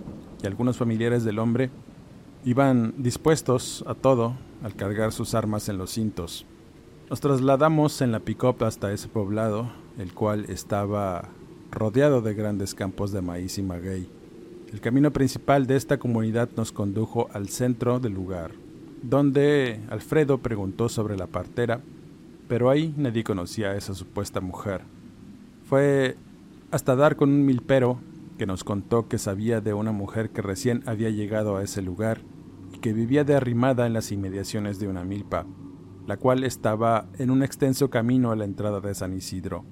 [0.42, 1.68] y algunos familiares del hombre,
[2.46, 6.46] iban dispuestos a todo al cargar sus armas en los cintos.
[7.10, 11.28] Nos trasladamos en la pick-up hasta ese poblado, el cual estaba
[11.72, 14.08] rodeado de grandes campos de maíz y maguey.
[14.72, 18.52] El camino principal de esta comunidad nos condujo al centro del lugar,
[19.02, 21.80] donde Alfredo preguntó sobre la partera,
[22.46, 24.82] pero ahí nadie conocía a esa supuesta mujer.
[25.64, 26.16] Fue
[26.70, 27.98] hasta dar con un milpero
[28.38, 32.20] que nos contó que sabía de una mujer que recién había llegado a ese lugar
[32.72, 35.46] y que vivía derrimada en las inmediaciones de una milpa
[36.06, 39.64] la cual estaba en un extenso camino a la entrada de San Isidro.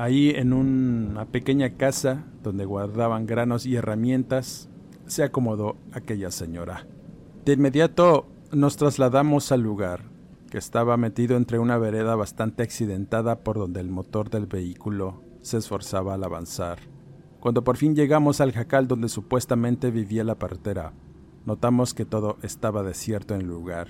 [0.00, 4.70] Ahí en una pequeña casa donde guardaban granos y herramientas,
[5.04, 6.86] se acomodó aquella señora.
[7.44, 10.04] De inmediato nos trasladamos al lugar,
[10.50, 15.58] que estaba metido entre una vereda bastante accidentada por donde el motor del vehículo se
[15.58, 16.78] esforzaba al avanzar.
[17.38, 20.94] Cuando por fin llegamos al jacal donde supuestamente vivía la partera,
[21.44, 23.88] notamos que todo estaba desierto en el lugar.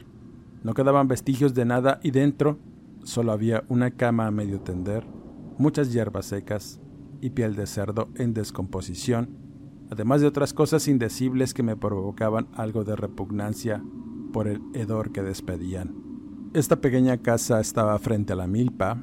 [0.65, 2.59] No quedaban vestigios de nada y dentro
[3.05, 5.05] solo había una cama a medio tender,
[5.61, 6.81] muchas hierbas secas
[7.21, 9.37] y piel de cerdo en descomposición,
[9.91, 13.83] además de otras cosas indecibles que me provocaban algo de repugnancia
[14.33, 15.95] por el hedor que despedían.
[16.55, 19.01] Esta pequeña casa estaba frente a la milpa,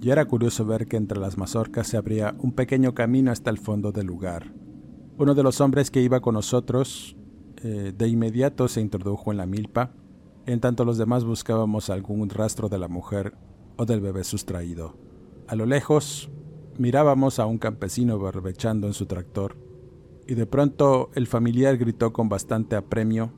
[0.00, 3.58] y era curioso ver que entre las mazorcas se abría un pequeño camino hasta el
[3.58, 4.54] fondo del lugar.
[5.18, 7.16] Uno de los hombres que iba con nosotros
[7.62, 9.92] eh, de inmediato se introdujo en la milpa
[10.46, 13.34] en tanto los demás buscábamos algún rastro de la mujer
[13.76, 15.09] o del bebé sustraído.
[15.50, 16.30] A lo lejos
[16.78, 19.56] mirábamos a un campesino barbechando en su tractor,
[20.28, 23.32] y de pronto el familiar gritó con bastante apremio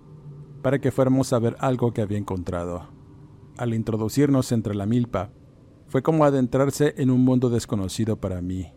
[0.61, 2.91] para que fuéramos a ver algo que había encontrado.
[3.57, 5.31] Al introducirnos entre la milpa,
[5.87, 8.75] fue como adentrarse en un mundo desconocido para mí.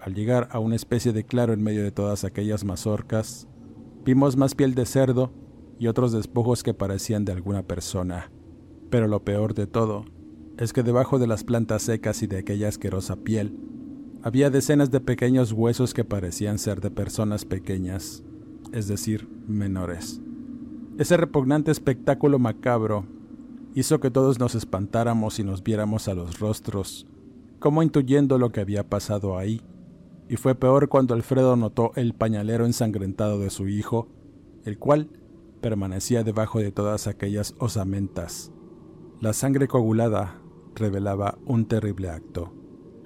[0.00, 3.48] Al llegar a una especie de claro en medio de todas aquellas mazorcas,
[4.02, 5.30] vimos más piel de cerdo
[5.78, 8.32] y otros despojos que parecían de alguna persona.
[8.88, 10.06] Pero lo peor de todo
[10.58, 13.56] es que debajo de las plantas secas y de aquella asquerosa piel
[14.22, 18.22] había decenas de pequeños huesos que parecían ser de personas pequeñas,
[18.72, 20.20] es decir, menores.
[20.98, 23.06] Ese repugnante espectáculo macabro
[23.74, 27.06] hizo que todos nos espantáramos y nos viéramos a los rostros,
[27.58, 29.62] como intuyendo lo que había pasado ahí,
[30.28, 34.08] y fue peor cuando Alfredo notó el pañalero ensangrentado de su hijo,
[34.64, 35.08] el cual
[35.60, 38.52] permanecía debajo de todas aquellas osamentas.
[39.20, 40.41] La sangre coagulada
[40.74, 42.52] revelaba un terrible acto,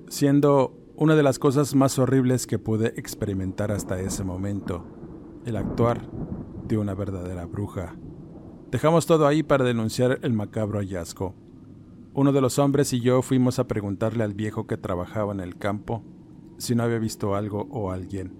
[0.08, 4.84] siendo una de las cosas más horribles que pude experimentar hasta ese momento,
[5.44, 6.08] el actuar
[6.66, 7.96] de una verdadera bruja.
[8.70, 11.34] Dejamos todo ahí para denunciar el macabro hallazgo.
[12.14, 15.56] Uno de los hombres y yo fuimos a preguntarle al viejo que trabajaba en el
[15.56, 16.02] campo
[16.58, 18.34] si no había visto algo o alguien.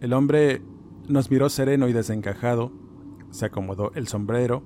[0.00, 0.62] El hombre
[1.08, 2.72] nos miró sereno y desencajado,
[3.30, 4.62] se acomodó el sombrero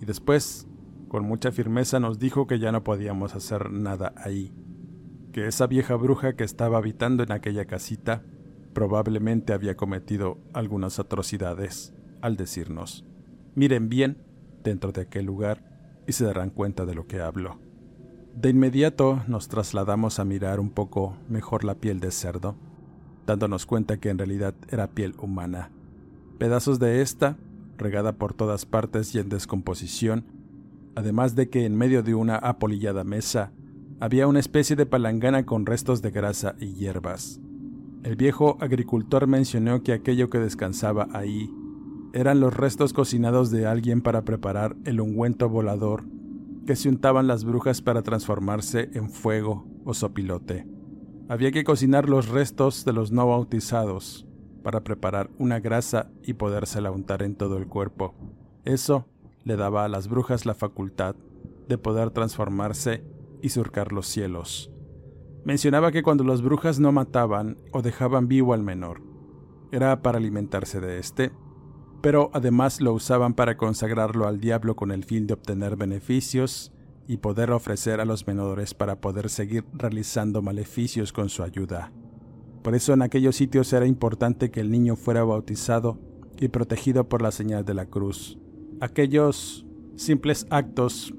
[0.00, 0.68] y después,
[1.08, 4.52] con mucha firmeza, nos dijo que ya no podíamos hacer nada ahí,
[5.32, 8.22] que esa vieja bruja que estaba habitando en aquella casita
[8.72, 13.04] probablemente había cometido algunas atrocidades al decirnos,
[13.54, 14.18] miren bien
[14.62, 17.58] dentro de aquel lugar y se darán cuenta de lo que hablo.
[18.34, 22.54] De inmediato nos trasladamos a mirar un poco mejor la piel de cerdo,
[23.26, 25.70] dándonos cuenta que en realidad era piel humana.
[26.38, 27.38] Pedazos de esta,
[27.78, 30.26] regada por todas partes y en descomposición,
[30.96, 33.52] además de que en medio de una apolillada mesa
[34.00, 37.40] había una especie de palangana con restos de grasa y hierbas.
[38.02, 41.50] El viejo agricultor mencionó que aquello que descansaba ahí
[42.12, 46.04] eran los restos cocinados de alguien para preparar el ungüento volador
[46.66, 50.66] que se untaban las brujas para transformarse en fuego o sopilote.
[51.28, 54.26] Había que cocinar los restos de los no bautizados
[54.62, 58.14] para preparar una grasa y podérsela untar en todo el cuerpo.
[58.64, 59.06] Eso
[59.46, 61.16] le daba a las brujas la facultad
[61.66, 63.02] de poder transformarse
[63.40, 64.70] y surcar los cielos.
[65.46, 69.00] Mencionaba que cuando las brujas no mataban o dejaban vivo al menor,
[69.72, 71.32] era para alimentarse de éste
[72.06, 76.72] pero además lo usaban para consagrarlo al diablo con el fin de obtener beneficios
[77.08, 81.90] y poder ofrecer a los menores para poder seguir realizando maleficios con su ayuda.
[82.62, 85.98] Por eso en aquellos sitios era importante que el niño fuera bautizado
[86.38, 88.38] y protegido por la señal de la cruz.
[88.80, 89.66] Aquellos
[89.96, 91.14] simples actos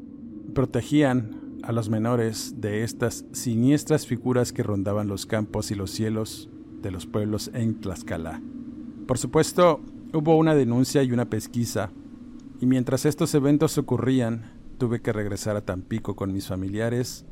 [0.53, 6.49] protegían a los menores de estas siniestras figuras que rondaban los campos y los cielos
[6.82, 8.41] de los pueblos en Tlaxcala.
[9.08, 9.82] Por supuesto,
[10.14, 11.91] Hubo una denuncia y una pesquisa,
[12.62, 17.26] y mientras estos eventos ocurrían, tuve que regresar a Tampico con mis familiares,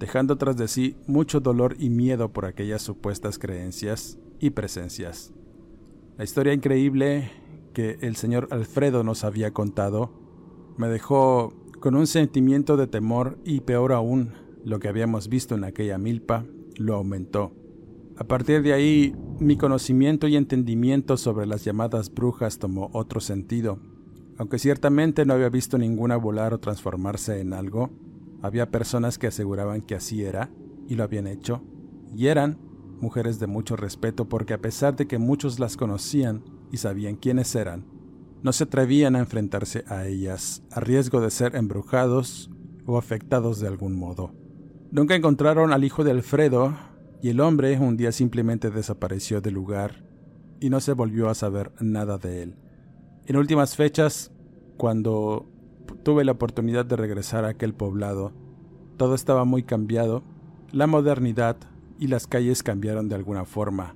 [0.00, 5.32] dejando tras de sí mucho dolor y miedo por aquellas supuestas creencias y presencias.
[6.18, 7.30] La historia increíble
[7.76, 10.10] que el señor Alfredo nos había contado
[10.78, 14.32] me dejó con un sentimiento de temor y peor aún,
[14.64, 16.46] lo que habíamos visto en aquella milpa
[16.76, 17.52] lo aumentó.
[18.16, 23.78] A partir de ahí, mi conocimiento y entendimiento sobre las llamadas brujas tomó otro sentido.
[24.38, 27.90] Aunque ciertamente no había visto ninguna volar o transformarse en algo,
[28.40, 30.48] había personas que aseguraban que así era,
[30.88, 31.62] y lo habían hecho,
[32.16, 32.56] y eran
[33.02, 37.84] mujeres de mucho respeto porque a pesar de que muchos las conocían sabían quiénes eran,
[38.42, 42.50] no se atrevían a enfrentarse a ellas, a riesgo de ser embrujados
[42.86, 44.32] o afectados de algún modo.
[44.90, 46.74] Nunca encontraron al hijo de Alfredo,
[47.22, 50.04] y el hombre un día simplemente desapareció del lugar
[50.60, 52.56] y no se volvió a saber nada de él.
[53.26, 54.30] En últimas fechas,
[54.76, 55.46] cuando
[56.02, 58.32] tuve la oportunidad de regresar a aquel poblado,
[58.96, 60.22] todo estaba muy cambiado,
[60.72, 61.56] la modernidad
[61.98, 63.94] y las calles cambiaron de alguna forma,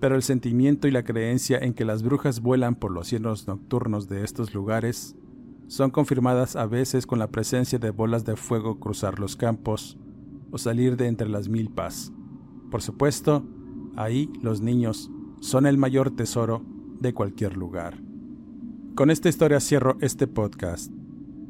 [0.00, 4.08] pero el sentimiento y la creencia en que las brujas vuelan por los cielos nocturnos
[4.08, 5.16] de estos lugares
[5.66, 9.98] son confirmadas a veces con la presencia de bolas de fuego cruzar los campos
[10.50, 12.12] o salir de entre las milpas.
[12.70, 13.46] Por supuesto,
[13.96, 16.64] ahí los niños son el mayor tesoro
[17.00, 17.98] de cualquier lugar.
[18.94, 20.90] Con esta historia cierro este podcast.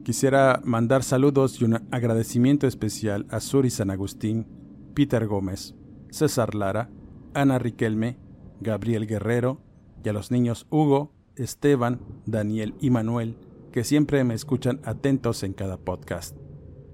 [0.05, 4.47] Quisiera mandar saludos y un agradecimiento especial a Suri San Agustín,
[4.95, 5.75] Peter Gómez,
[6.11, 6.91] César Lara,
[7.35, 8.19] Ana Riquelme,
[8.61, 9.61] Gabriel Guerrero
[10.05, 13.37] y a los niños Hugo, Esteban, Daniel y Manuel,
[13.73, 16.37] que siempre me escuchan atentos en cada podcast.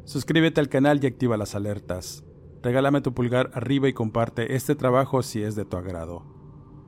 [0.05, 2.25] Suscríbete al canal y activa las alertas.
[2.63, 6.25] Regálame tu pulgar arriba y comparte este trabajo si es de tu agrado.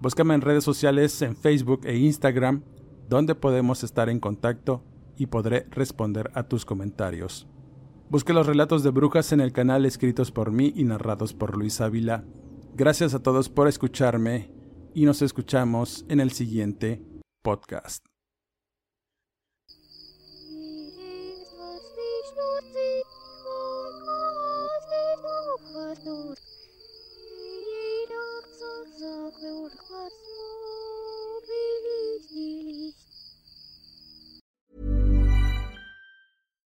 [0.01, 2.63] Búscame en redes sociales en Facebook e Instagram,
[3.09, 4.85] donde podemos estar en contacto
[5.17, 7.47] y podré responder a tus comentarios.
[8.09, 11.81] Busque los relatos de brujas en el canal escritos por mí y narrados por Luis
[11.81, 12.25] Ávila.
[12.75, 14.56] Gracias a todos por escucharme
[14.97, 17.03] y nos escuchamos en el siguiente
[17.43, 18.03] podcast.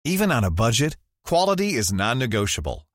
[0.04, 2.89] Even on a budget, quality is non-negotiable.